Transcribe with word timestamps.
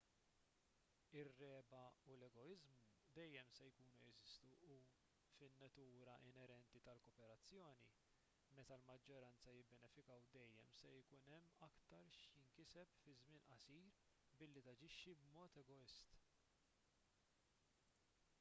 ir-regħba 1.19 1.81
u 2.11 2.13
l-egoiżmu 2.19 2.77
dejjem 3.17 3.49
se 3.57 3.65
jkunu 3.67 3.97
jeżistu 4.05 4.47
u 4.75 4.77
fin-natura 5.41 6.15
inerenti 6.29 6.79
tal-kooperazzjoni 6.87 7.89
meta 8.59 8.77
l-maġġoranza 8.81 9.53
jibbenefikaw 9.59 10.25
dejjem 10.37 10.71
se 10.79 10.93
ikun 11.01 11.25
hemm 11.33 11.53
aktar 11.67 12.09
x'jinkiseb 12.23 12.95
fi 13.03 13.13
żmien 13.21 13.43
qasir 13.53 13.91
billi 14.41 14.65
taġixxi 14.71 15.13
b'mod 15.21 15.61
egoist 15.65 16.17